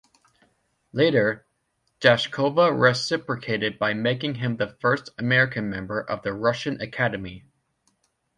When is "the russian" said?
6.23-6.81